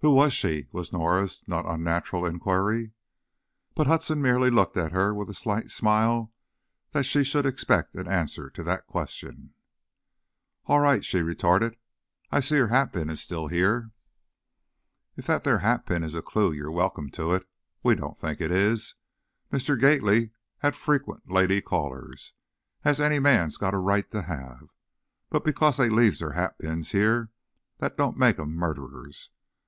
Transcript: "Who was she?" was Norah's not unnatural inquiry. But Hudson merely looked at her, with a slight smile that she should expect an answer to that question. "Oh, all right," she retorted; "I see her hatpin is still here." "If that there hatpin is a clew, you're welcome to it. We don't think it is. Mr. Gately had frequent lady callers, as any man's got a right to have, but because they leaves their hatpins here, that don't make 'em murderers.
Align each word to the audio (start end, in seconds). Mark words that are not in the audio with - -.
"Who 0.00 0.10
was 0.12 0.32
she?" 0.32 0.66
was 0.72 0.94
Norah's 0.94 1.44
not 1.46 1.66
unnatural 1.68 2.24
inquiry. 2.24 2.92
But 3.74 3.86
Hudson 3.86 4.20
merely 4.20 4.50
looked 4.50 4.76
at 4.78 4.92
her, 4.92 5.14
with 5.14 5.28
a 5.30 5.34
slight 5.34 5.70
smile 5.70 6.32
that 6.92 7.04
she 7.04 7.22
should 7.22 7.44
expect 7.46 7.94
an 7.94 8.08
answer 8.08 8.48
to 8.50 8.62
that 8.64 8.86
question. 8.86 9.52
"Oh, 10.66 10.72
all 10.74 10.80
right," 10.80 11.04
she 11.04 11.20
retorted; 11.20 11.76
"I 12.32 12.40
see 12.40 12.56
her 12.56 12.68
hatpin 12.68 13.10
is 13.10 13.20
still 13.20 13.46
here." 13.48 13.92
"If 15.16 15.26
that 15.26 15.44
there 15.44 15.58
hatpin 15.58 16.02
is 16.02 16.14
a 16.14 16.22
clew, 16.22 16.50
you're 16.50 16.72
welcome 16.72 17.10
to 17.12 17.34
it. 17.34 17.46
We 17.82 17.94
don't 17.94 18.18
think 18.18 18.40
it 18.40 18.50
is. 18.50 18.94
Mr. 19.52 19.78
Gately 19.78 20.30
had 20.60 20.74
frequent 20.74 21.30
lady 21.30 21.60
callers, 21.60 22.32
as 22.84 23.00
any 23.02 23.20
man's 23.20 23.58
got 23.58 23.74
a 23.74 23.78
right 23.78 24.10
to 24.12 24.22
have, 24.22 24.70
but 25.28 25.44
because 25.44 25.76
they 25.76 25.90
leaves 25.90 26.20
their 26.20 26.32
hatpins 26.32 26.90
here, 26.90 27.30
that 27.78 27.98
don't 27.98 28.16
make 28.16 28.38
'em 28.38 28.54
murderers. 28.56 29.30